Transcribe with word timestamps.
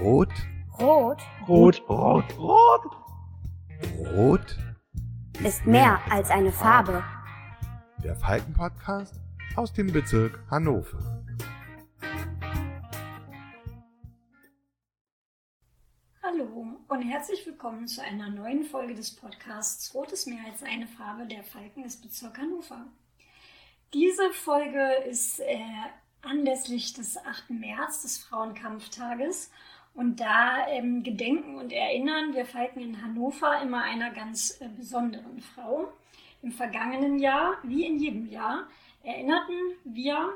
Rot, 0.00 0.32
Rot 0.78 1.20
Rot, 1.46 1.82
rot, 1.86 2.24
rot. 2.38 2.96
Rot, 4.16 4.56
ist 5.44 5.66
mehr 5.66 6.00
als 6.10 6.30
eine 6.30 6.50
Farbe. 6.50 7.04
der 8.02 8.16
Falken-Podcast 8.16 9.20
aus 9.56 9.74
dem 9.74 9.92
Bezirk 9.92 10.42
Hannover. 10.50 11.22
Hallo 16.22 16.78
und 16.88 17.02
herzlich 17.02 17.44
willkommen 17.44 17.86
zu 17.86 18.02
einer 18.02 18.30
neuen 18.30 18.64
Folge 18.64 18.94
des 18.94 19.14
Podcasts 19.14 19.94
Rot 19.94 20.12
ist 20.12 20.26
mehr 20.26 20.46
als 20.50 20.62
eine 20.62 20.86
Farbe 20.86 21.26
der 21.26 21.44
Falken 21.44 21.82
des 21.82 22.00
Bezirks 22.00 22.38
Hannover. 22.38 22.86
Diese 23.92 24.30
Folge 24.32 24.94
ist 25.10 25.40
äh, 25.40 25.60
anlässlich 26.22 26.94
des 26.94 27.18
8. 27.18 27.50
März, 27.50 28.00
des 28.00 28.16
Frauenkampftages. 28.16 29.50
Und 30.00 30.18
da 30.18 30.66
ähm, 30.68 31.02
gedenken 31.02 31.56
und 31.56 31.74
erinnern 31.74 32.32
wir 32.32 32.46
Falken 32.46 32.80
in 32.80 33.02
Hannover 33.02 33.60
immer 33.60 33.82
einer 33.82 34.10
ganz 34.10 34.58
äh, 34.58 34.68
besonderen 34.74 35.42
Frau. 35.42 35.92
Im 36.40 36.52
vergangenen 36.52 37.18
Jahr, 37.18 37.58
wie 37.64 37.84
in 37.84 37.98
jedem 37.98 38.24
Jahr, 38.30 38.66
erinnerten 39.02 39.58
wir 39.84 40.30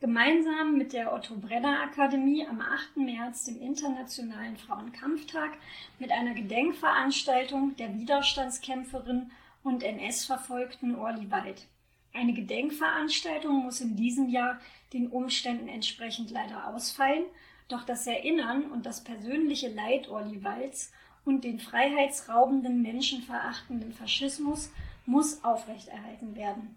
gemeinsam 0.00 0.78
mit 0.78 0.94
der 0.94 1.12
Otto 1.12 1.36
Brenner 1.36 1.82
Akademie 1.82 2.46
am 2.46 2.62
8. 2.62 2.96
März, 2.96 3.44
dem 3.44 3.60
Internationalen 3.60 4.56
Frauenkampftag, 4.56 5.58
mit 5.98 6.10
einer 6.10 6.32
Gedenkveranstaltung 6.32 7.76
der 7.76 7.94
Widerstandskämpferin 7.94 9.30
und 9.62 9.82
NS-Verfolgten 9.82 10.94
Orli 10.94 11.30
Wald. 11.30 11.66
Eine 12.14 12.32
Gedenkveranstaltung 12.32 13.62
muss 13.62 13.82
in 13.82 13.94
diesem 13.94 14.30
Jahr 14.30 14.58
den 14.94 15.08
Umständen 15.08 15.68
entsprechend 15.68 16.30
leider 16.30 16.68
ausfallen, 16.68 17.24
doch 17.72 17.84
das 17.84 18.06
Erinnern 18.06 18.70
und 18.70 18.86
das 18.86 19.02
persönliche 19.02 19.68
Leid 19.68 20.08
Orli 20.08 20.44
Walds 20.44 20.92
und 21.24 21.44
den 21.44 21.58
freiheitsraubenden, 21.58 22.82
menschenverachtenden 22.82 23.92
Faschismus 23.92 24.70
muss 25.06 25.42
aufrechterhalten 25.44 26.36
werden. 26.36 26.76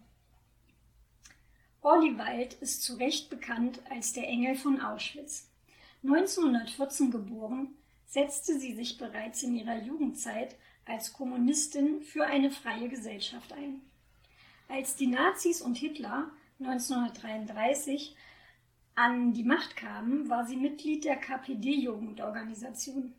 Orli 1.82 2.18
Wald 2.18 2.54
ist 2.56 2.84
zu 2.84 2.96
Recht 2.96 3.30
bekannt 3.30 3.80
als 3.90 4.14
der 4.14 4.28
Engel 4.28 4.56
von 4.56 4.82
Auschwitz. 4.82 5.50
1914 6.04 7.12
geboren, 7.12 7.76
setzte 8.08 8.60
sie 8.60 8.74
sich 8.74 8.98
bereits 8.98 9.44
in 9.44 9.56
ihrer 9.56 9.78
Jugendzeit 9.78 10.56
als 10.86 11.14
Kommunistin 11.14 12.02
für 12.02 12.26
eine 12.26 12.52
freie 12.52 12.90
Gesellschaft 12.90 13.54
ein. 13.54 13.82
Als 14.68 14.96
die 14.96 15.08
Nazis 15.08 15.62
und 15.62 15.78
Hitler 15.78 16.30
1933 16.60 18.16
an 18.96 19.34
die 19.34 19.44
Macht 19.44 19.76
kamen, 19.76 20.30
war 20.30 20.46
sie 20.46 20.56
Mitglied 20.56 21.04
der 21.04 21.18
KPD-Jugendorganisation. 21.18 23.14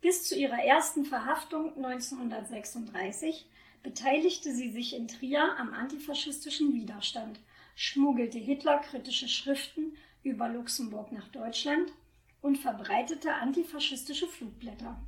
Bis 0.00 0.26
zu 0.26 0.36
ihrer 0.36 0.62
ersten 0.64 1.04
Verhaftung 1.04 1.76
1936 1.76 3.46
beteiligte 3.82 4.54
sie 4.54 4.70
sich 4.70 4.96
in 4.96 5.06
Trier 5.08 5.56
am 5.58 5.74
antifaschistischen 5.74 6.72
Widerstand, 6.72 7.38
schmuggelte 7.76 8.38
Hitlerkritische 8.38 9.28
Schriften 9.28 9.96
über 10.22 10.48
Luxemburg 10.48 11.12
nach 11.12 11.28
Deutschland 11.28 11.92
und 12.40 12.56
verbreitete 12.56 13.34
antifaschistische 13.34 14.26
Flugblätter. 14.26 14.98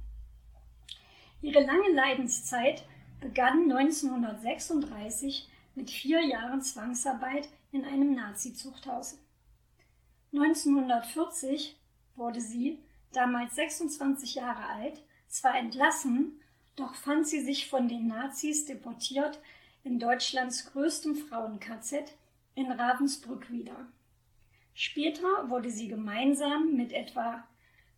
Ihre 1.41 1.65
lange 1.65 1.91
Leidenszeit 1.93 2.85
begann 3.21 3.71
1936 3.71 5.49
mit 5.75 5.91
vier 5.91 6.23
Jahren 6.27 6.61
Zwangsarbeit 6.61 7.49
in 7.73 7.85
einem 7.85 8.15
Nazi-Zuchthaus. 8.15 9.19
1940 10.39 11.77
wurde 12.15 12.41
sie, 12.41 12.79
damals 13.13 13.55
26 13.55 14.35
Jahre 14.35 14.67
alt, 14.67 15.03
zwar 15.29 15.57
entlassen, 15.57 16.41
doch 16.77 16.95
fand 16.95 17.27
sie 17.27 17.41
sich 17.41 17.71
von 17.71 17.89
den 17.89 18.07
Nazis 18.07 18.67
deportiert 18.67 19.41
in 19.83 19.99
Deutschlands 19.99 20.71
größtem 20.73 21.17
Frauen-KZ 21.17 22.13
in 22.55 22.71
Ravensbrück 22.71 23.51
wieder. 23.51 23.87
Später 24.75 25.49
wurde 25.49 25.71
sie 25.71 25.89
gemeinsam 25.89 26.75
mit 26.77 26.93
etwa 26.93 27.43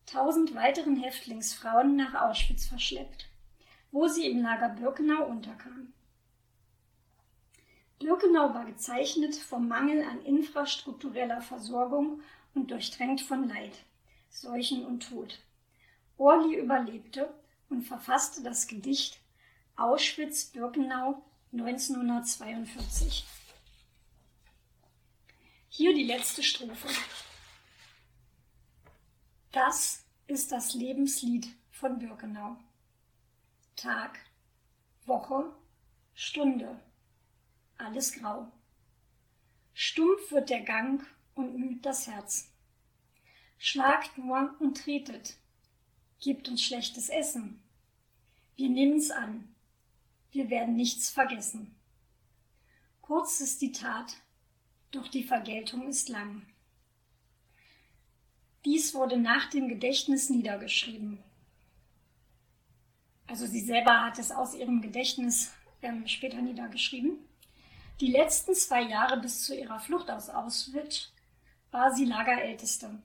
1000 0.07 0.55
weiteren 0.55 0.97
Häftlingsfrauen 0.97 1.97
nach 1.97 2.15
Auschwitz 2.15 2.67
verschleppt, 2.67 3.29
wo 3.91 4.07
sie 4.07 4.31
im 4.31 4.43
Lager 4.43 4.69
Birkenau 4.69 5.27
unterkam. 5.27 5.93
Birkenau 8.09 8.55
war 8.55 8.65
gezeichnet 8.65 9.37
vom 9.37 9.69
Mangel 9.69 10.03
an 10.03 10.25
infrastruktureller 10.25 11.43
Versorgung 11.43 12.23
und 12.55 12.71
durchtränkt 12.71 13.21
von 13.21 13.47
Leid, 13.47 13.85
Seuchen 14.31 14.87
und 14.87 15.07
Tod. 15.07 15.39
Orli 16.17 16.57
überlebte 16.57 17.29
und 17.69 17.83
verfasste 17.83 18.43
das 18.43 18.67
Gedicht 18.67 19.21
Auschwitz-Birkenau 19.77 21.23
1942. 21.53 23.27
Hier 25.69 25.95
die 25.95 26.05
letzte 26.05 26.43
Strophe. 26.43 26.89
Das 29.53 30.07
ist 30.27 30.51
das 30.51 30.73
Lebenslied 30.73 31.47
von 31.73 31.99
Birkenau. 31.99 32.57
Tag, 33.77 34.19
Woche, 35.05 35.55
Stunde, 36.15 36.81
alles 37.79 38.13
grau. 38.13 38.51
Stumpf 39.73 40.31
wird 40.31 40.51
der 40.51 40.63
Gang 40.63 41.07
und 41.35 41.57
müd 41.57 41.87
das 41.87 42.07
Herz. 42.07 42.51
Schlagt 43.59 44.19
nur 44.19 44.55
und 44.61 44.77
tretet, 44.77 45.37
gebt 46.21 46.49
uns 46.49 46.63
schlechtes 46.63 47.09
Essen. 47.09 47.63
Wir 48.57 48.69
nehmen's 48.69 49.11
an, 49.11 49.55
wir 50.33 50.51
werden 50.51 50.77
nichts 50.77 51.11
vergessen. 51.11 51.75
Kurz 53.01 53.41
ist 53.41 53.63
die 53.63 53.73
Tat, 53.73 54.17
doch 54.91 55.09
die 55.09 55.25
Vergeltung 55.25 55.89
ist 55.89 56.09
lang. 56.09 56.43
Dies 58.65 58.95
wurde 58.95 59.17
nach 59.17 59.49
dem 59.49 59.69
Gedächtnis 59.69 60.29
niedergeschrieben. 60.29 61.23
Also 63.27 63.47
sie 63.47 63.61
selber 63.61 64.03
hat 64.03 64.19
es 64.19 64.33
aus 64.33 64.55
ihrem 64.55 64.81
Gedächtnis 64.81 65.53
ähm, 65.83 66.07
später 66.07 66.43
niedergeschrieben. 66.43 67.19
Die 68.01 68.13
letzten 68.13 68.55
zwei 68.55 68.83
Jahre 68.83 69.19
bis 69.19 69.43
zu 69.43 69.57
ihrer 69.57 69.81
Flucht 69.81 70.09
aus 70.09 70.31
Auschwitz 70.31 71.11
war 71.73 71.93
sie 71.93 72.05
Lagerälteste. 72.05 73.03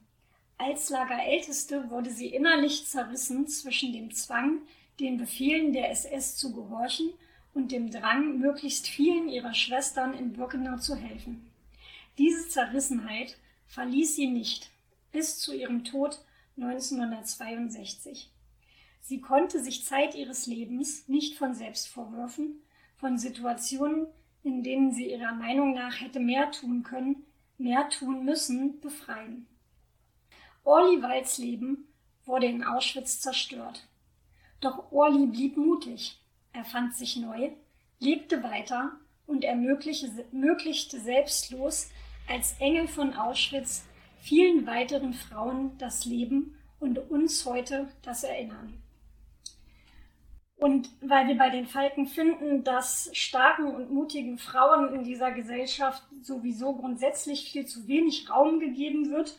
Als 0.59 0.91
Lagerälteste 0.91 1.89
wurde 1.89 2.11
sie 2.11 2.27
innerlich 2.27 2.85
zerrissen 2.85 3.47
zwischen 3.47 3.91
dem 3.91 4.13
Zwang, 4.13 4.61
den 4.99 5.17
Befehlen 5.17 5.73
der 5.73 5.89
SS 5.89 6.35
zu 6.35 6.53
gehorchen 6.53 7.11
und 7.55 7.71
dem 7.71 7.89
Drang, 7.89 8.37
möglichst 8.37 8.87
vielen 8.87 9.29
ihrer 9.29 9.55
Schwestern 9.55 10.13
in 10.13 10.33
Birkenau 10.33 10.77
zu 10.77 10.95
helfen. 10.95 11.51
Diese 12.19 12.47
Zerrissenheit 12.47 13.35
verließ 13.65 14.15
sie 14.15 14.27
nicht 14.27 14.69
bis 15.11 15.39
zu 15.39 15.55
ihrem 15.55 15.83
Tod 15.85 16.19
1962. 16.57 18.29
Sie 19.01 19.21
konnte 19.21 19.63
sich 19.63 19.85
Zeit 19.85 20.13
ihres 20.13 20.45
Lebens 20.45 21.07
nicht 21.07 21.35
von 21.35 21.55
Selbstvorwürfen, 21.55 22.61
von 22.95 23.17
Situationen, 23.17 24.05
in 24.43 24.63
denen 24.63 24.91
sie 24.91 25.11
ihrer 25.11 25.33
Meinung 25.33 25.73
nach 25.73 26.01
hätte 26.01 26.19
mehr 26.19 26.51
tun 26.51 26.83
können, 26.83 27.23
mehr 27.57 27.89
tun 27.89 28.25
müssen, 28.25 28.79
befreien. 28.81 29.47
Orli 30.63 31.01
Walds 31.01 31.37
Leben 31.37 31.87
wurde 32.25 32.47
in 32.47 32.63
Auschwitz 32.63 33.19
zerstört. 33.19 33.87
Doch 34.61 34.91
Orli 34.91 35.25
blieb 35.25 35.57
mutig. 35.57 36.19
Er 36.53 36.63
fand 36.63 36.93
sich 36.93 37.17
neu, 37.17 37.51
lebte 37.99 38.43
weiter 38.43 38.91
und 39.25 39.43
ermöglichte 39.43 40.99
selbstlos 40.99 41.89
als 42.27 42.55
Engel 42.59 42.87
von 42.87 43.13
Auschwitz 43.13 43.85
vielen 44.19 44.65
weiteren 44.65 45.13
Frauen 45.13 45.77
das 45.77 46.05
Leben 46.05 46.57
und 46.79 46.97
uns 47.09 47.45
heute 47.45 47.89
das 48.01 48.23
Erinnern. 48.23 48.82
Und 50.57 50.89
weil 51.01 51.27
wir 51.27 51.37
bei 51.37 51.49
den 51.49 51.65
Falken 51.65 52.07
finden, 52.07 52.63
dass 52.63 53.09
starken 53.13 53.67
und 53.67 53.91
mutigen 53.91 54.37
Frauen 54.37 54.93
in 54.93 55.03
dieser 55.03 55.31
Gesellschaft 55.31 56.03
sowieso 56.21 56.75
grundsätzlich 56.75 57.51
viel 57.51 57.65
zu 57.65 57.87
wenig 57.87 58.29
Raum 58.29 58.59
gegeben 58.59 59.11
wird 59.11 59.37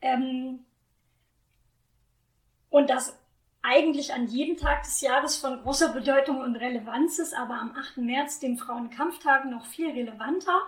ähm, 0.00 0.64
und 2.70 2.90
das 2.90 3.16
eigentlich 3.62 4.14
an 4.14 4.28
jedem 4.28 4.56
Tag 4.56 4.84
des 4.84 5.00
Jahres 5.00 5.36
von 5.36 5.60
großer 5.62 5.92
Bedeutung 5.92 6.38
und 6.40 6.56
Relevanz 6.56 7.18
ist, 7.18 7.34
aber 7.34 7.54
am 7.54 7.74
8. 7.76 7.98
März, 7.98 8.38
dem 8.38 8.58
Frauenkampftag, 8.58 9.44
noch 9.46 9.66
viel 9.66 9.90
relevanter, 9.90 10.62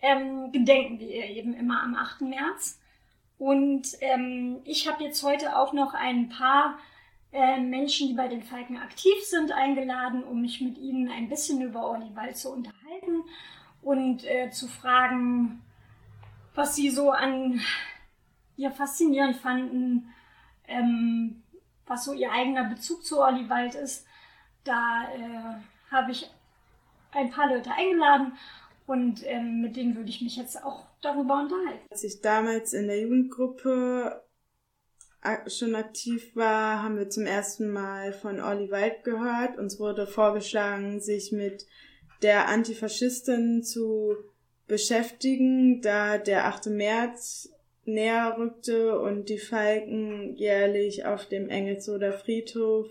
ähm, 0.00 0.52
gedenken 0.52 1.00
wir 1.00 1.08
eben 1.08 1.52
immer 1.54 1.82
am 1.82 1.96
8. 1.96 2.22
März. 2.22 2.78
Und 3.38 3.88
ähm, 4.00 4.60
ich 4.64 4.88
habe 4.88 5.02
jetzt 5.02 5.22
heute 5.22 5.56
auch 5.56 5.72
noch 5.72 5.94
ein 5.94 6.28
paar 6.28 6.78
äh, 7.32 7.60
Menschen, 7.60 8.08
die 8.08 8.14
bei 8.14 8.28
den 8.28 8.42
Falken 8.42 8.78
aktiv 8.78 9.22
sind, 9.22 9.52
eingeladen, 9.52 10.24
um 10.24 10.40
mich 10.40 10.60
mit 10.60 10.78
ihnen 10.78 11.10
ein 11.10 11.28
bisschen 11.28 11.60
über 11.60 11.86
Orly 11.86 12.14
Wald 12.14 12.36
zu 12.36 12.50
unterhalten 12.50 13.22
und 13.82 14.24
äh, 14.24 14.50
zu 14.50 14.66
fragen, 14.66 15.62
was 16.54 16.74
sie 16.74 16.90
so 16.90 17.10
an 17.10 17.60
ihr 18.56 18.70
faszinierend 18.70 19.36
fanden, 19.36 20.12
ähm, 20.66 21.42
was 21.86 22.04
so 22.04 22.12
ihr 22.12 22.30
eigener 22.30 22.64
Bezug 22.64 23.04
zu 23.04 23.20
Olli 23.20 23.48
ist. 23.80 24.06
Da 24.64 25.04
äh, 25.14 25.90
habe 25.90 26.10
ich 26.10 26.30
ein 27.12 27.30
paar 27.30 27.48
Leute 27.48 27.70
eingeladen 27.72 28.32
und 28.86 29.22
ähm, 29.26 29.60
mit 29.62 29.76
denen 29.76 29.96
würde 29.96 30.10
ich 30.10 30.20
mich 30.20 30.36
jetzt 30.36 30.62
auch 30.62 30.86
darüber 31.00 31.40
unterhalten. 31.40 31.86
Als 31.90 32.04
ich 32.04 32.20
damals 32.20 32.72
in 32.72 32.88
der 32.88 33.00
Jugendgruppe 33.00 34.22
schon 35.46 35.74
aktiv 35.74 36.34
war, 36.34 36.82
haben 36.82 36.96
wir 36.96 37.08
zum 37.08 37.26
ersten 37.26 37.70
Mal 37.70 38.12
von 38.12 38.40
Olli 38.40 38.70
Wald 38.70 39.04
gehört. 39.04 39.58
Uns 39.58 39.78
wurde 39.78 40.06
vorgeschlagen, 40.06 41.00
sich 41.00 41.32
mit 41.32 41.66
der 42.22 42.48
Antifaschistin 42.48 43.62
zu 43.62 44.14
beschäftigen, 44.66 45.80
da 45.80 46.18
der 46.18 46.46
8. 46.46 46.66
März 46.66 47.50
näher 47.84 48.36
rückte 48.38 48.98
und 49.00 49.28
die 49.28 49.38
Falken 49.38 50.36
jährlich 50.36 51.06
auf 51.06 51.26
dem 51.28 51.48
Engelsoder 51.48 52.12
Friedhof 52.12 52.86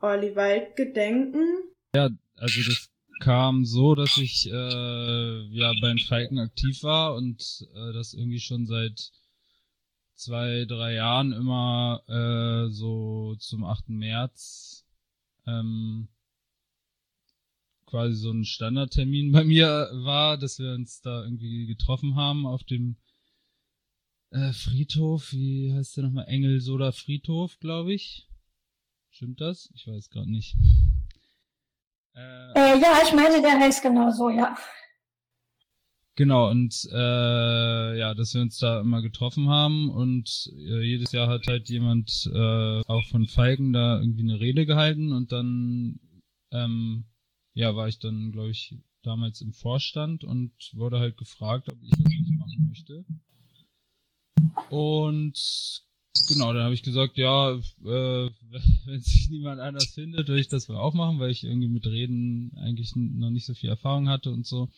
Olli 0.00 0.34
Wald 0.36 0.76
gedenken. 0.76 1.44
Ja, 1.94 2.08
also 2.36 2.60
das 2.66 2.88
kam 3.20 3.64
so, 3.64 3.94
dass 3.94 4.16
ich 4.16 4.48
äh, 4.50 5.40
ja 5.50 5.72
beim 5.80 5.98
Falken 5.98 6.38
aktiv 6.38 6.82
war 6.82 7.14
und 7.16 7.66
äh, 7.74 7.92
das 7.92 8.14
irgendwie 8.14 8.40
schon 8.40 8.66
seit 8.66 9.10
zwei, 10.20 10.66
drei 10.66 10.94
Jahren 10.94 11.32
immer 11.32 12.02
äh, 12.06 12.70
so 12.70 13.34
zum 13.36 13.64
8. 13.64 13.88
März 13.88 14.84
ähm, 15.46 16.08
quasi 17.86 18.14
so 18.14 18.30
ein 18.30 18.44
Standardtermin 18.44 19.32
bei 19.32 19.44
mir 19.44 19.88
war, 19.92 20.36
dass 20.36 20.58
wir 20.58 20.74
uns 20.74 21.00
da 21.00 21.24
irgendwie 21.24 21.66
getroffen 21.66 22.16
haben 22.16 22.46
auf 22.46 22.62
dem 22.64 22.96
äh, 24.30 24.52
Friedhof. 24.52 25.32
Wie 25.32 25.72
heißt 25.72 25.96
der 25.96 26.04
nochmal? 26.04 26.28
Engelsoder 26.28 26.92
Friedhof, 26.92 27.58
glaube 27.58 27.94
ich. 27.94 28.28
Stimmt 29.10 29.40
das? 29.40 29.70
Ich 29.74 29.88
weiß 29.88 30.10
gerade 30.10 30.30
nicht. 30.30 30.54
Äh, 32.14 32.52
äh, 32.52 32.80
ja, 32.80 33.00
ich 33.02 33.12
meine, 33.12 33.40
der 33.40 33.58
heißt 33.58 33.82
genau 33.82 34.10
so, 34.10 34.28
ja. 34.28 34.54
Genau, 36.20 36.50
und 36.50 36.86
äh, 36.92 37.98
ja, 37.98 38.12
dass 38.12 38.34
wir 38.34 38.42
uns 38.42 38.58
da 38.58 38.82
immer 38.82 39.00
getroffen 39.00 39.48
haben 39.48 39.88
und 39.88 40.52
äh, 40.54 40.82
jedes 40.82 41.12
Jahr 41.12 41.28
hat 41.28 41.46
halt 41.46 41.70
jemand 41.70 42.30
äh, 42.30 42.82
auch 42.86 43.06
von 43.06 43.26
Feigen 43.26 43.72
da 43.72 43.98
irgendwie 43.98 44.24
eine 44.24 44.38
Rede 44.38 44.66
gehalten 44.66 45.14
und 45.14 45.32
dann 45.32 45.98
ähm, 46.52 47.04
ja, 47.54 47.74
war 47.74 47.88
ich 47.88 48.00
dann, 48.00 48.32
glaube 48.32 48.50
ich, 48.50 48.76
damals 49.02 49.40
im 49.40 49.54
Vorstand 49.54 50.22
und 50.22 50.52
wurde 50.74 50.98
halt 50.98 51.16
gefragt, 51.16 51.70
ob 51.72 51.82
ich 51.82 51.88
das 51.88 52.00
nicht 52.00 52.38
machen 52.38 52.66
möchte. 52.68 53.04
Und 54.68 55.82
genau, 56.28 56.52
dann 56.52 56.64
habe 56.64 56.74
ich 56.74 56.82
gesagt, 56.82 57.16
ja, 57.16 57.52
äh, 57.52 57.60
wenn 58.84 59.00
sich 59.00 59.30
niemand 59.30 59.58
anders 59.58 59.86
findet, 59.86 60.28
würde 60.28 60.42
ich 60.42 60.48
das 60.48 60.68
wohl 60.68 60.76
auch 60.76 60.92
machen, 60.92 61.18
weil 61.18 61.30
ich 61.30 61.44
irgendwie 61.44 61.68
mit 61.68 61.86
Reden 61.86 62.52
eigentlich 62.58 62.94
noch 62.94 63.30
nicht 63.30 63.46
so 63.46 63.54
viel 63.54 63.70
Erfahrung 63.70 64.10
hatte 64.10 64.30
und 64.30 64.44
so. 64.44 64.68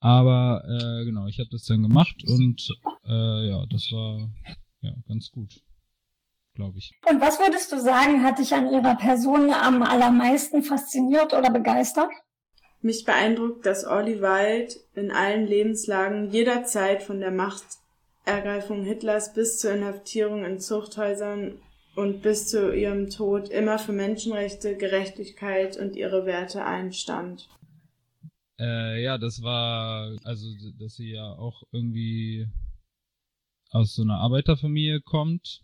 Aber 0.00 0.62
äh, 0.64 1.04
genau, 1.04 1.26
ich 1.26 1.38
habe 1.38 1.50
das 1.50 1.64
dann 1.64 1.82
gemacht 1.82 2.22
und 2.26 2.68
äh, 3.04 3.48
ja, 3.48 3.66
das 3.68 3.90
war 3.90 4.28
ja 4.80 4.92
ganz 5.08 5.30
gut, 5.32 5.60
glaube 6.54 6.78
ich. 6.78 6.92
Und 7.10 7.20
was 7.20 7.40
würdest 7.40 7.72
du 7.72 7.80
sagen, 7.80 8.22
hat 8.22 8.38
dich 8.38 8.54
an 8.54 8.72
ihrer 8.72 8.94
Person 8.94 9.52
am 9.52 9.82
allermeisten 9.82 10.62
fasziniert 10.62 11.34
oder 11.34 11.50
begeistert? 11.50 12.10
Mich 12.80 13.04
beeindruckt, 13.04 13.66
dass 13.66 13.84
Olli 13.84 14.22
Wald 14.22 14.78
in 14.94 15.10
allen 15.10 15.46
Lebenslagen 15.48 16.30
jederzeit 16.30 17.02
von 17.02 17.18
der 17.18 17.32
Machtergreifung 17.32 18.84
Hitlers 18.84 19.34
bis 19.34 19.58
zur 19.58 19.72
Inhaftierung 19.72 20.44
in 20.44 20.60
Zuchthäusern 20.60 21.60
und 21.96 22.22
bis 22.22 22.46
zu 22.46 22.72
ihrem 22.72 23.10
Tod 23.10 23.48
immer 23.48 23.80
für 23.80 23.92
Menschenrechte, 23.92 24.76
Gerechtigkeit 24.76 25.76
und 25.76 25.96
ihre 25.96 26.24
Werte 26.24 26.64
einstand. 26.64 27.48
Äh, 28.58 29.02
ja, 29.02 29.18
das 29.18 29.42
war, 29.42 30.16
also, 30.24 30.48
dass 30.78 30.96
sie 30.96 31.10
ja 31.10 31.32
auch 31.32 31.62
irgendwie 31.70 32.48
aus 33.70 33.94
so 33.94 34.02
einer 34.02 34.18
Arbeiterfamilie 34.18 35.00
kommt 35.00 35.62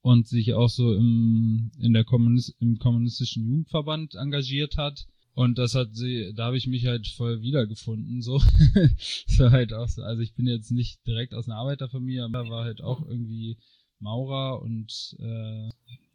und 0.00 0.26
sich 0.26 0.54
auch 0.54 0.68
so 0.68 0.94
im, 0.94 1.72
in 1.78 1.92
der 1.92 2.04
Kommunist, 2.04 2.54
im 2.60 2.78
kommunistischen 2.78 3.44
Jugendverband 3.44 4.14
engagiert 4.14 4.76
hat. 4.76 5.06
Und 5.34 5.58
das 5.58 5.74
hat 5.74 5.94
sie, 5.94 6.32
da 6.36 6.46
habe 6.46 6.56
ich 6.56 6.68
mich 6.68 6.86
halt 6.86 7.08
voll 7.08 7.42
wiedergefunden, 7.42 8.22
so. 8.22 8.34
war 9.38 9.50
halt 9.50 9.72
auch 9.72 9.88
so, 9.88 10.02
also 10.02 10.22
ich 10.22 10.34
bin 10.34 10.46
jetzt 10.46 10.70
nicht 10.70 11.04
direkt 11.06 11.34
aus 11.34 11.48
einer 11.48 11.58
Arbeiterfamilie, 11.58 12.24
aber 12.24 12.48
war 12.48 12.64
halt 12.64 12.80
auch 12.82 13.04
irgendwie 13.04 13.58
Maurer 13.98 14.62
und 14.62 15.16
äh, 15.18 15.70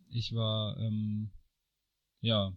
ich 0.10 0.34
war, 0.34 0.78
ähm, 0.80 1.32
ja, 2.22 2.54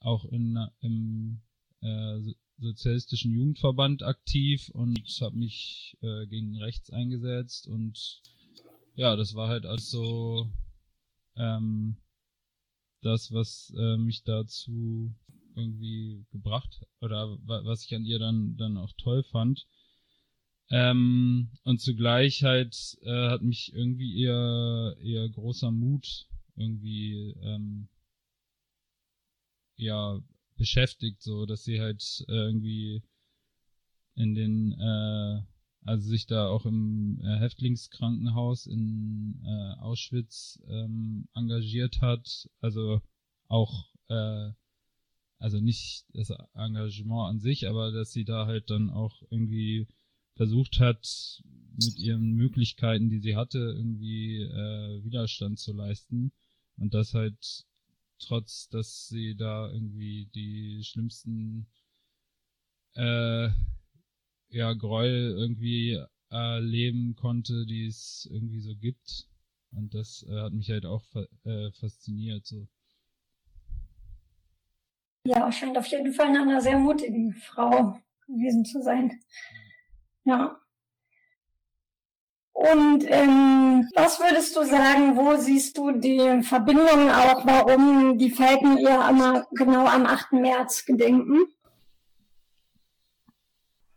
auch 0.00 0.24
in, 0.24 0.58
im 0.80 1.40
äh, 1.84 2.34
sozialistischen 2.58 3.32
Jugendverband 3.32 4.02
aktiv 4.02 4.70
und 4.70 4.98
habe 5.20 5.36
mich 5.36 5.96
äh, 6.00 6.26
gegen 6.26 6.56
rechts 6.56 6.90
eingesetzt 6.90 7.66
und 7.68 8.22
ja, 8.94 9.16
das 9.16 9.34
war 9.34 9.48
halt 9.48 9.66
also 9.66 10.48
ähm, 11.36 11.96
das, 13.02 13.32
was 13.32 13.72
äh, 13.76 13.96
mich 13.96 14.22
dazu 14.22 15.14
irgendwie 15.56 16.24
gebracht 16.30 16.80
oder 17.00 17.38
was 17.44 17.84
ich 17.84 17.94
an 17.94 18.04
ihr 18.04 18.18
dann 18.18 18.56
dann 18.56 18.76
auch 18.76 18.92
toll 18.96 19.22
fand. 19.22 19.66
Ähm, 20.70 21.50
und 21.64 21.80
zugleich 21.80 22.42
halt 22.42 22.98
äh, 23.02 23.28
hat 23.28 23.42
mich 23.42 23.72
irgendwie 23.74 24.12
ihr 24.12 24.96
ihr 25.00 25.28
großer 25.28 25.70
Mut 25.70 26.26
irgendwie 26.56 27.34
ähm, 27.42 27.88
ja 29.76 30.20
beschäftigt, 30.56 31.22
so 31.22 31.46
dass 31.46 31.64
sie 31.64 31.80
halt 31.80 32.24
äh, 32.28 32.32
irgendwie 32.32 33.02
in 34.14 34.34
den, 34.34 34.72
äh, 34.72 35.42
also 35.82 36.08
sich 36.08 36.26
da 36.26 36.48
auch 36.48 36.64
im 36.66 37.20
äh, 37.22 37.38
Häftlingskrankenhaus 37.38 38.66
in 38.66 39.40
äh, 39.44 39.80
Auschwitz 39.80 40.62
ähm, 40.68 41.28
engagiert 41.34 42.00
hat, 42.00 42.48
also 42.60 43.02
auch, 43.48 43.90
äh, 44.08 44.50
also 45.38 45.60
nicht 45.60 46.06
das 46.12 46.30
Engagement 46.54 47.30
an 47.30 47.40
sich, 47.40 47.68
aber 47.68 47.92
dass 47.92 48.12
sie 48.12 48.24
da 48.24 48.46
halt 48.46 48.70
dann 48.70 48.90
auch 48.90 49.22
irgendwie 49.30 49.88
versucht 50.36 50.80
hat, 50.80 51.42
mit 51.76 51.98
ihren 51.98 52.34
Möglichkeiten, 52.34 53.08
die 53.08 53.18
sie 53.18 53.36
hatte, 53.36 53.58
irgendwie 53.58 54.42
äh, 54.42 55.04
Widerstand 55.04 55.58
zu 55.58 55.72
leisten. 55.72 56.32
Und 56.76 56.94
das 56.94 57.14
halt 57.14 57.64
trotz 58.26 58.68
dass 58.68 59.08
sie 59.08 59.36
da 59.36 59.70
irgendwie 59.70 60.28
die 60.34 60.82
schlimmsten 60.84 61.66
äh, 62.94 63.48
ja, 64.48 64.72
Gräuel 64.72 65.36
irgendwie 65.36 66.00
erleben 66.30 67.14
konnte, 67.16 67.66
die 67.66 67.86
es 67.86 68.28
irgendwie 68.30 68.60
so 68.60 68.74
gibt. 68.76 69.28
Und 69.72 69.94
das 69.94 70.24
äh, 70.28 70.40
hat 70.40 70.52
mich 70.52 70.70
halt 70.70 70.86
auch 70.86 71.02
fa 71.02 71.26
äh, 71.44 71.72
fasziniert. 71.72 72.46
So. 72.46 72.68
Ja, 75.26 75.50
scheint 75.50 75.76
auf 75.76 75.86
jeden 75.86 76.12
Fall 76.12 76.36
eine 76.36 76.60
sehr 76.60 76.78
mutige 76.78 77.32
Frau 77.32 77.98
gewesen 78.26 78.64
zu 78.64 78.82
sein. 78.82 79.20
Ja. 80.24 80.60
Und 82.72 83.04
ähm, 83.08 83.90
was 83.94 84.20
würdest 84.20 84.56
du 84.56 84.64
sagen, 84.64 85.16
wo 85.16 85.36
siehst 85.36 85.76
du 85.76 85.90
die 85.92 86.42
Verbindung 86.42 87.10
auch, 87.10 87.44
warum 87.44 88.16
die 88.16 88.30
Falken 88.30 88.78
ihr 88.78 89.06
immer 89.10 89.46
genau 89.50 89.86
am 89.86 90.06
8. 90.06 90.32
März 90.32 90.86
gedenken? 90.86 91.44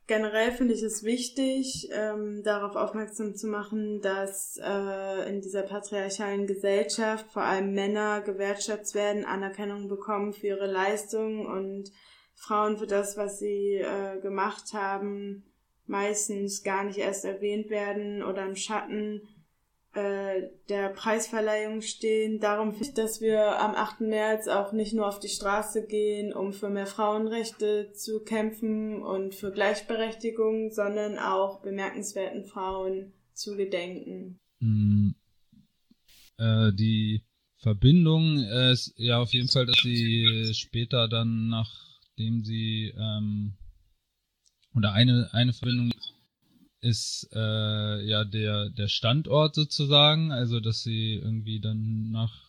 Generell 0.06 0.52
finde 0.52 0.74
ich 0.74 0.84
es 0.84 1.04
wichtig, 1.04 1.90
ähm, 1.94 2.42
darauf 2.44 2.76
aufmerksam 2.76 3.36
zu 3.36 3.48
machen, 3.48 4.02
dass 4.02 4.60
äh, 4.62 5.30
in 5.30 5.40
dieser 5.40 5.64
patriarchalen 5.64 6.46
Gesellschaft 6.46 7.32
vor 7.32 7.44
allem 7.44 7.74
Männer 7.74 8.20
gewertschätzt 8.20 8.96
werden, 8.96 9.24
Anerkennung 9.24 9.88
bekommen 9.88 10.34
für 10.34 10.48
ihre 10.48 10.68
Leistung 10.68 11.46
und 11.46 11.90
Frauen 12.36 12.78
für 12.78 12.88
das, 12.88 13.16
was 13.16 13.40
sie 13.40 13.76
äh, 13.76 14.20
gemacht 14.20 14.74
haben, 14.74 15.47
meistens 15.88 16.64
gar 16.64 16.84
nicht 16.84 16.98
erst 16.98 17.26
erwähnt 17.26 17.70
werden 17.70 18.24
oder 18.24 18.46
im 18.46 18.56
Schatten 18.56 19.22
äh, 19.98 20.50
der 20.70 20.90
Preisverleihung 20.90 21.82
stehen. 21.82 22.40
Darum 22.40 22.72
finde 22.72 22.90
ich, 22.90 22.94
dass 22.94 23.20
wir 23.20 23.60
am 23.60 23.74
8. 23.74 24.02
März 24.02 24.48
auch 24.48 24.72
nicht 24.72 24.94
nur 24.94 25.08
auf 25.08 25.20
die 25.20 25.28
Straße 25.28 25.88
gehen, 25.88 26.34
um 26.34 26.54
für 26.54 26.70
mehr 26.70 26.86
Frauenrechte 26.86 27.92
zu 27.94 28.20
kämpfen 28.24 29.02
und 29.02 29.34
für 29.34 29.52
Gleichberechtigung, 29.52 30.72
sondern 30.72 31.18
auch 31.18 31.62
bemerkenswerten 31.62 32.46
Frauen 32.46 33.14
zu 33.34 33.56
gedenken. 33.56 34.40
Mm, 34.60 35.12
äh, 36.38 36.72
die 36.74 37.24
Verbindung 37.58 38.38
ist 38.38 38.94
ja 38.98 39.20
auf 39.20 39.34
jeden 39.34 39.48
Fall, 39.48 39.66
dass 39.66 39.80
sie 39.82 40.52
später 40.54 41.08
dann, 41.08 41.50
nachdem 41.50 42.44
sie 42.44 42.94
ähm, 42.96 43.54
oder 44.78 44.94
eine, 44.94 45.34
eine 45.34 45.54
Verbindung 45.54 45.92
ist 46.82 47.28
äh, 47.34 48.08
ja 48.08 48.24
der, 48.24 48.70
der 48.70 48.88
Standort 48.88 49.56
sozusagen, 49.56 50.32
also 50.32 50.60
dass 50.60 50.84
sie 50.84 51.16
irgendwie 51.16 51.60
dann 51.60 52.12
nach, 52.12 52.44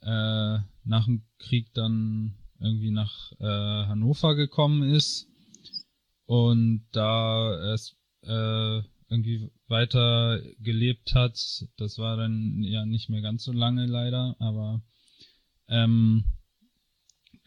äh, 0.00 0.58
nach 0.84 1.04
dem 1.04 1.22
Krieg 1.38 1.72
dann 1.72 2.34
irgendwie 2.58 2.90
nach 2.90 3.30
äh, 3.38 3.44
Hannover 3.44 4.34
gekommen 4.34 4.82
ist 4.90 5.28
und 6.26 6.84
da 6.90 7.56
erst 7.70 7.96
äh, 8.22 8.82
irgendwie 9.08 9.52
weiter 9.68 10.42
gelebt 10.58 11.14
hat. 11.14 11.38
Das 11.76 11.98
war 11.98 12.16
dann 12.16 12.62
ja 12.64 12.84
nicht 12.84 13.08
mehr 13.08 13.22
ganz 13.22 13.44
so 13.44 13.52
lange 13.52 13.86
leider, 13.86 14.34
aber 14.40 14.82
ähm, 15.68 16.24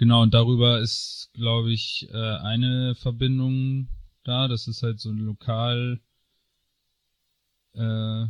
genau, 0.02 0.24
und 0.24 0.34
darüber 0.34 0.80
ist, 0.80 1.30
glaube 1.34 1.72
ich, 1.72 2.10
äh, 2.12 2.18
eine 2.18 2.96
Verbindung 2.96 3.88
da. 4.24 4.48
Das 4.48 4.68
ist 4.68 4.82
halt 4.82 5.00
so 5.00 5.12
ein 5.12 5.20
lokal, 5.20 6.02
äh, 7.74 8.26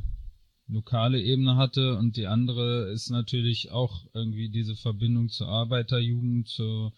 lokale 0.67 1.21
Ebene 1.21 1.55
hatte 1.55 1.97
und 1.97 2.17
die 2.17 2.27
andere 2.27 2.91
ist 2.91 3.09
natürlich 3.09 3.71
auch 3.71 4.05
irgendwie 4.13 4.49
diese 4.49 4.75
Verbindung 4.75 5.29
zur 5.29 5.47
Arbeiterjugend, 5.47 6.49
zu 6.49 6.91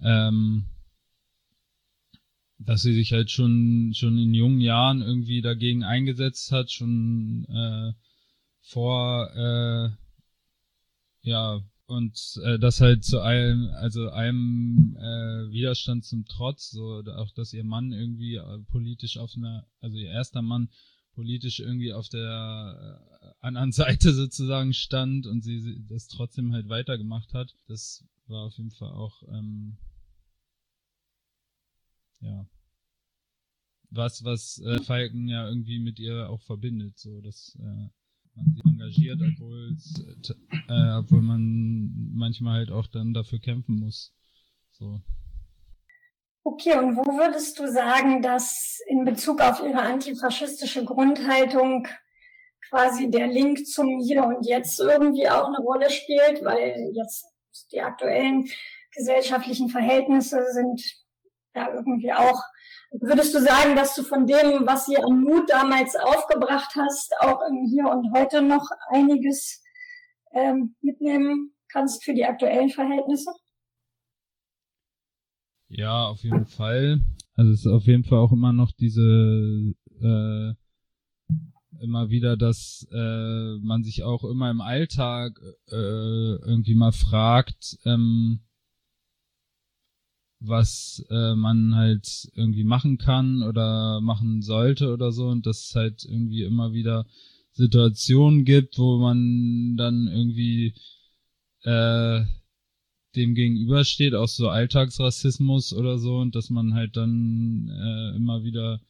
ähm, 0.00 0.66
dass 2.58 2.82
sie 2.82 2.94
sich 2.94 3.12
halt 3.12 3.30
schon 3.30 3.92
schon 3.94 4.18
in 4.18 4.34
jungen 4.34 4.60
Jahren 4.60 5.00
irgendwie 5.00 5.40
dagegen 5.40 5.82
eingesetzt 5.82 6.52
hat, 6.52 6.70
schon 6.70 7.46
äh, 7.48 7.92
vor 8.60 9.30
äh, 9.34 9.90
ja 11.22 11.62
und 11.86 12.40
äh, 12.44 12.58
das 12.58 12.80
halt 12.80 13.04
zu 13.04 13.20
einem 13.20 13.68
also 13.74 14.10
einem 14.10 14.96
äh, 14.98 15.52
Widerstand 15.52 16.04
zum 16.04 16.24
Trotz, 16.24 16.70
so 16.70 17.02
auch 17.16 17.30
dass 17.32 17.52
ihr 17.52 17.64
Mann 17.64 17.92
irgendwie 17.92 18.36
äh, 18.36 18.58
politisch 18.70 19.18
auf 19.18 19.32
einer 19.36 19.66
also 19.80 19.96
ihr 19.96 20.10
erster 20.10 20.42
Mann 20.42 20.70
politisch 21.12 21.60
irgendwie 21.60 21.92
auf 21.92 22.08
der 22.08 23.00
äh, 23.20 23.26
anderen 23.40 23.72
Seite 23.80 24.14
sozusagen 24.14 24.72
stand 24.72 25.26
und 25.26 25.42
sie, 25.42 25.60
sie 25.60 25.84
das 25.86 26.08
trotzdem 26.08 26.52
halt 26.52 26.68
weitergemacht 26.68 27.34
hat. 27.34 27.54
Das 27.68 28.04
war 28.26 28.46
auf 28.46 28.56
jeden 28.56 28.70
Fall 28.70 28.90
auch 28.90 29.22
ähm, 29.28 29.76
ja 32.20 32.46
was, 33.90 34.24
was 34.24 34.58
äh, 34.58 34.80
Falken 34.80 35.28
ja 35.28 35.48
irgendwie 35.48 35.78
mit 35.78 35.98
ihr 35.98 36.28
auch 36.28 36.42
verbindet, 36.42 36.98
so 36.98 37.20
dass 37.20 37.56
äh, 37.60 37.88
man 38.34 38.54
sie 38.54 38.63
engagiert, 38.84 39.20
obwohl 39.20 39.76
äh, 40.68 40.98
obwohl 40.98 41.22
man 41.22 42.10
manchmal 42.14 42.58
halt 42.58 42.70
auch 42.70 42.86
dann 42.86 43.14
dafür 43.14 43.38
kämpfen 43.38 43.76
muss. 43.76 44.12
So. 44.72 45.00
Okay, 46.42 46.76
und 46.76 46.96
wo 46.96 47.04
würdest 47.16 47.58
du 47.58 47.70
sagen, 47.70 48.20
dass 48.20 48.80
in 48.88 49.04
Bezug 49.04 49.40
auf 49.40 49.60
ihre 49.60 49.80
antifaschistische 49.80 50.84
Grundhaltung 50.84 51.88
quasi 52.68 53.10
der 53.10 53.28
Link 53.28 53.66
zum 53.66 54.00
Hier 54.00 54.24
und 54.24 54.46
Jetzt 54.46 54.78
irgendwie 54.78 55.28
auch 55.28 55.46
eine 55.46 55.58
Rolle 55.58 55.90
spielt, 55.90 56.44
weil 56.44 56.90
jetzt 56.94 57.26
die 57.72 57.80
aktuellen 57.80 58.46
gesellschaftlichen 58.92 59.68
Verhältnisse 59.68 60.38
sind 60.52 60.82
ja 61.54 61.72
irgendwie 61.72 62.12
auch 62.12 62.42
Würdest 63.00 63.34
du 63.34 63.40
sagen, 63.40 63.74
dass 63.74 63.96
du 63.96 64.04
von 64.04 64.24
dem, 64.24 64.66
was 64.66 64.88
ihr 64.88 65.04
an 65.04 65.20
Mut 65.20 65.50
damals 65.50 65.96
aufgebracht 65.96 66.76
hast, 66.76 67.12
auch 67.20 67.40
Hier 67.68 67.90
und 67.90 68.12
heute 68.16 68.40
noch 68.40 68.68
einiges 68.88 69.62
ähm, 70.32 70.76
mitnehmen 70.80 71.52
kannst 71.68 72.04
für 72.04 72.14
die 72.14 72.24
aktuellen 72.24 72.70
Verhältnisse? 72.70 73.32
Ja, 75.68 76.06
auf 76.06 76.22
jeden 76.22 76.46
Fall. 76.46 77.00
Also 77.34 77.50
es 77.50 77.60
ist 77.60 77.66
auf 77.66 77.84
jeden 77.84 78.04
Fall 78.04 78.18
auch 78.18 78.30
immer 78.30 78.52
noch 78.52 78.70
diese 78.70 79.74
äh, 80.00 80.54
immer 81.80 82.10
wieder, 82.10 82.36
dass 82.36 82.86
äh, 82.92 83.58
man 83.60 83.82
sich 83.82 84.04
auch 84.04 84.22
immer 84.22 84.50
im 84.50 84.60
Alltag 84.60 85.40
äh, 85.68 85.74
irgendwie 85.74 86.76
mal 86.76 86.92
fragt, 86.92 87.76
ähm, 87.84 88.44
was 90.46 91.04
äh, 91.10 91.34
man 91.34 91.74
halt 91.74 92.30
irgendwie 92.34 92.64
machen 92.64 92.98
kann 92.98 93.42
oder 93.42 94.00
machen 94.00 94.42
sollte 94.42 94.92
oder 94.92 95.12
so 95.12 95.28
und 95.28 95.46
dass 95.46 95.68
es 95.68 95.74
halt 95.74 96.04
irgendwie 96.04 96.42
immer 96.42 96.72
wieder 96.72 97.06
Situationen 97.52 98.44
gibt, 98.44 98.78
wo 98.78 98.98
man 98.98 99.76
dann 99.76 100.08
irgendwie 100.08 100.74
äh, 101.62 102.24
dem 103.14 103.34
gegenübersteht, 103.34 104.14
auch 104.14 104.28
so 104.28 104.48
Alltagsrassismus 104.48 105.72
oder 105.72 105.98
so 105.98 106.18
und 106.18 106.34
dass 106.34 106.50
man 106.50 106.74
halt 106.74 106.96
dann 106.96 107.68
äh, 107.68 108.16
immer 108.16 108.42
wieder, 108.42 108.80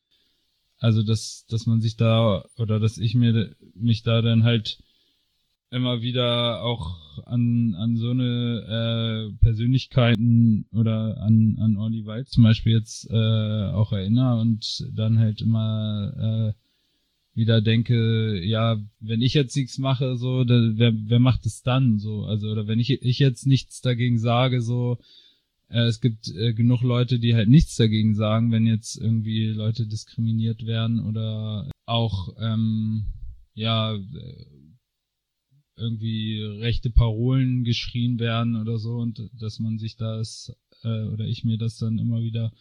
also 0.79 1.03
dass, 1.03 1.45
dass 1.49 1.67
man 1.67 1.81
sich 1.81 1.97
da 1.97 2.45
oder 2.57 2.81
dass 2.81 2.99
ich 2.99 3.15
mir 3.15 3.55
mich 3.75 4.03
da 4.03 4.23
dann 4.23 4.45
halt 4.45 4.79
immer 5.75 6.03
wieder 6.03 6.63
auch 6.63 6.97
an, 7.27 7.75
an 7.75 7.97
so 7.97 8.11
eine 8.11 9.33
äh, 9.33 9.45
Persönlichkeiten 9.45 10.67
oder 10.73 11.21
an, 11.21 11.59
an 11.61 11.77
Olli 11.77 12.07
Wald 12.07 12.29
zum 12.29 12.45
Beispiel 12.45 12.75
jetzt 12.75 13.11
äh, 13.11 13.15
auch 13.73 13.93
erinnere 13.93 14.41
und 14.41 14.89
dann 14.95 15.19
halt 15.19 15.41
immer 15.41 16.53
äh, 16.55 17.39
wieder 17.39 17.61
denke, 17.61 18.41
ja, 18.45 18.81
wenn 19.01 19.21
ich 19.21 19.35
jetzt 19.35 19.57
nichts 19.57 19.79
mache, 19.79 20.17
so, 20.17 20.45
da, 20.45 20.55
wer, 20.75 20.93
wer 20.95 21.19
macht 21.19 21.47
es 21.47 21.63
dann? 21.63 21.99
So, 21.99 22.25
also, 22.25 22.49
oder 22.49 22.69
wenn 22.69 22.79
ich, 22.79 22.91
ich 23.03 23.19
jetzt 23.19 23.47
nichts 23.47 23.81
dagegen 23.81 24.19
sage, 24.19 24.63
so, 24.63 24.99
äh, 25.69 25.83
es 25.83 26.01
gibt 26.01 26.29
äh, 26.29 26.55
genug 26.55 26.83
Leute, 26.83 27.19
die 27.19 27.35
halt 27.35 27.49
nichts 27.49 27.77
dagegen 27.77 28.15
sagen, 28.15 28.53
wenn 28.53 28.67
jetzt 28.67 28.97
irgendwie 28.97 29.47
Leute 29.47 29.87
diskriminiert 29.87 30.65
werden 30.65 31.01
oder 31.01 31.71
auch 31.87 32.35
ähm, 32.41 33.07
ja 33.55 33.99
irgendwie 35.85 36.43
rechte 36.61 36.91
Parolen 36.91 37.65
geschrien 37.65 38.19
werden 38.19 38.61
oder 38.61 38.79
so 38.79 38.97
und 38.97 39.31
dass 39.41 39.59
man 39.61 39.79
sich 39.79 39.97
das 39.97 40.53
äh, 40.83 41.05
oder 41.05 41.25
ich 41.25 41.45
mir 41.45 41.59
das 41.59 41.79
dann 41.79 41.99
immer 41.99 42.21
wieder 42.21 42.53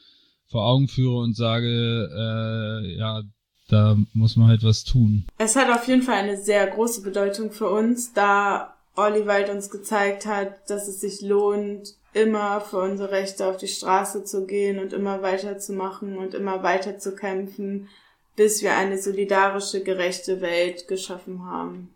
vor 0.47 0.65
Augen 0.65 0.87
führe 0.87 1.17
und 1.17 1.35
sage, 1.35 1.67
äh, 1.67 2.97
ja, 2.97 3.23
da 3.69 3.97
muss 4.13 4.35
man 4.35 4.47
halt 4.49 4.63
was 4.63 4.83
tun. 4.83 5.25
Es 5.37 5.55
hat 5.55 5.69
auf 5.69 5.87
jeden 5.87 6.01
Fall 6.01 6.15
eine 6.15 6.37
sehr 6.37 6.67
große 6.67 7.01
Bedeutung 7.01 7.51
für 7.51 7.69
uns, 7.69 8.13
da 8.13 8.75
Olli 8.95 9.25
Wald 9.25 9.49
uns 9.49 9.69
gezeigt 9.69 10.25
hat, 10.25 10.69
dass 10.69 10.87
es 10.87 11.01
sich 11.01 11.21
lohnt, 11.21 11.95
immer 12.13 12.61
für 12.61 12.77
unsere 12.77 13.11
Rechte 13.11 13.47
auf 13.47 13.57
die 13.57 13.67
Straße 13.67 14.23
zu 14.23 14.45
gehen 14.45 14.79
und 14.79 14.93
immer 14.93 15.21
weiterzumachen 15.21 16.17
und 16.17 16.35
immer 16.35 16.61
weiter 16.61 16.99
zu 16.99 17.15
kämpfen, 17.15 17.89
bis 18.35 18.61
wir 18.61 18.75
eine 18.75 19.01
solidarische, 19.01 19.81
gerechte 19.81 20.41
Welt 20.41 20.87
geschaffen 20.87 21.43
haben. 21.43 21.89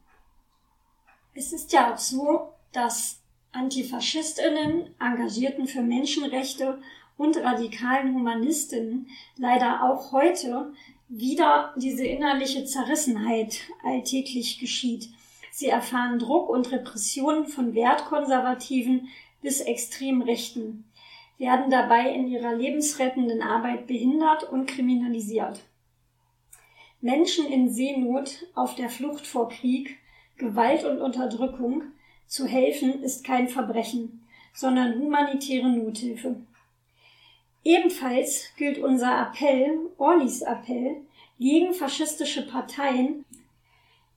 Es 1.38 1.53
ist 1.53 1.72
ja 1.72 1.94
auch 1.94 2.00
so, 2.00 2.50
dass 2.72 3.22
Antifaschistinnen, 3.51 4.96
Engagierten 5.00 5.67
für 5.67 5.84
Menschenrechte 5.84 6.82
und 7.15 7.38
radikalen 7.38 8.15
Humanistinnen 8.15 9.08
leider 9.36 9.84
auch 9.84 10.12
heute 10.13 10.74
wieder 11.10 11.75
diese 11.77 12.08
innerliche 12.08 12.65
Zerrissenheit 12.65 13.60
alltäglich 13.86 14.58
geschieht. 14.58 15.10
Sie 15.51 15.67
erfahren 15.67 16.17
Druck 16.17 16.50
und 16.50 16.72
Repressionen 16.72 17.46
von 17.46 17.75
Wertkonservativen 17.75 19.08
bis 19.44 19.62
extrem 19.62 20.24
Rechten, 20.24 20.86
werden 21.38 21.70
dabei 21.70 22.15
in 22.15 22.29
ihrer 22.29 22.56
lebensrettenden 22.56 23.44
Arbeit 23.44 23.86
behindert 23.86 24.44
und 24.51 24.65
kriminalisiert. 24.65 25.60
Menschen 27.00 27.46
in 27.46 27.70
Seenot 27.70 28.48
auf 28.56 28.74
der 28.74 28.89
Flucht 28.89 29.27
vor 29.27 29.50
Krieg 29.50 30.00
Gewalt 30.38 30.84
und 30.84 31.00
Unterdrückung 31.00 31.84
zu 32.27 32.46
helfen 32.46 33.01
ist 33.03 33.24
kein 33.24 33.48
Verbrechen, 33.48 34.27
sondern 34.53 35.00
humanitäre 35.00 35.70
Nothilfe. 35.70 36.36
Ebenfalls 37.63 38.50
gilt 38.58 38.77
unser 38.77 39.20
Appell, 39.22 39.77
Orlis 39.98 40.41
Appell, 40.41 41.01
gegen 41.39 41.74
faschistische 41.74 42.48
Parteien, 42.48 43.25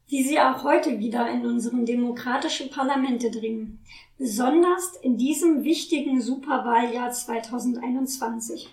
wie 0.08 0.22
sie 0.22 0.40
auch 0.40 0.64
heute 0.64 0.98
wieder 0.98 1.30
in 1.30 1.46
unseren 1.46 1.86
demokratischen 1.86 2.70
Parlamente 2.70 3.30
dringen, 3.30 3.78
besonders 4.18 4.96
in 5.02 5.16
diesem 5.16 5.62
wichtigen 5.64 6.20
Superwahljahr 6.20 7.10
2021. 7.10 8.68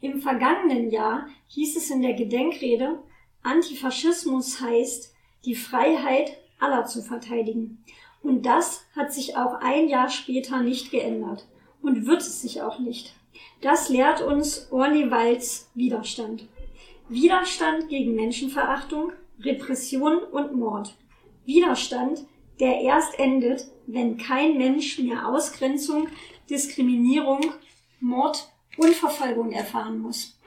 Im 0.00 0.20
vergangenen 0.20 0.90
Jahr 0.90 1.26
hieß 1.48 1.76
es 1.76 1.90
in 1.90 2.02
der 2.02 2.14
Gedenkrede, 2.14 2.98
Antifaschismus 3.42 4.60
heißt, 4.60 5.14
die 5.44 5.54
Freiheit 5.54 6.36
aller 6.62 6.84
zu 6.84 7.02
verteidigen. 7.02 7.84
Und 8.22 8.46
das 8.46 8.84
hat 8.94 9.12
sich 9.12 9.36
auch 9.36 9.54
ein 9.54 9.88
Jahr 9.88 10.08
später 10.08 10.60
nicht 10.62 10.90
geändert 10.90 11.46
und 11.82 12.06
wird 12.06 12.20
es 12.20 12.40
sich 12.40 12.62
auch 12.62 12.78
nicht. 12.78 13.14
Das 13.60 13.88
lehrt 13.88 14.22
uns 14.22 14.68
Orly 14.70 15.10
Walds 15.10 15.70
Widerstand. 15.74 16.46
Widerstand 17.08 17.88
gegen 17.88 18.14
Menschenverachtung, 18.14 19.12
Repression 19.40 20.18
und 20.18 20.54
Mord. 20.54 20.96
Widerstand, 21.44 22.24
der 22.60 22.80
erst 22.80 23.18
endet, 23.18 23.66
wenn 23.86 24.16
kein 24.16 24.56
Mensch 24.56 24.98
mehr 24.98 25.28
Ausgrenzung, 25.28 26.08
Diskriminierung, 26.48 27.40
Mord 28.00 28.48
und 28.76 28.94
Verfolgung 28.94 29.52
erfahren 29.52 29.98
muss. 29.98 30.38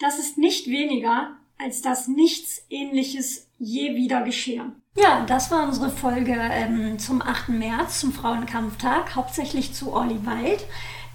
Das 0.00 0.18
ist 0.18 0.38
nicht 0.38 0.68
weniger, 0.68 1.36
als 1.58 1.82
dass 1.82 2.08
nichts 2.08 2.62
Ähnliches 2.68 3.46
je 3.58 3.94
wieder 3.96 4.22
geschehe. 4.22 4.72
Ja, 4.96 5.24
das 5.26 5.50
war 5.50 5.64
unsere 5.64 5.90
Folge 5.90 6.34
ähm, 6.34 6.98
zum 6.98 7.20
8. 7.20 7.50
März, 7.50 8.00
zum 8.00 8.12
Frauenkampftag, 8.12 9.14
hauptsächlich 9.14 9.74
zu 9.74 9.92
Orly 9.92 10.24
Wald, 10.24 10.64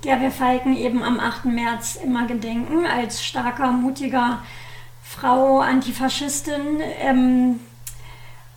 der 0.03 0.21
wir 0.21 0.31
Falken 0.31 0.77
eben 0.77 1.03
am 1.03 1.19
8. 1.19 1.45
März 1.45 1.95
immer 2.03 2.27
gedenken, 2.27 2.85
als 2.85 3.23
starker, 3.23 3.71
mutiger 3.71 4.43
Frau, 5.03 5.59
Antifaschistin. 5.59 6.79
Ähm, 6.99 7.59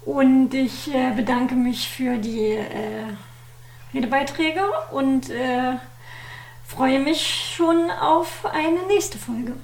und 0.04 0.52
ich 0.52 0.94
äh, 0.94 1.12
bedanke 1.12 1.54
mich 1.54 1.88
für 1.88 2.18
die 2.18 2.50
äh, 2.50 3.06
Redebeiträge 3.94 4.62
und 4.92 5.30
äh, 5.30 5.76
freue 6.66 7.00
mich 7.00 7.54
schon 7.56 7.90
auf 7.90 8.44
eine 8.44 8.86
nächste 8.88 9.16
Folge. 9.18 9.54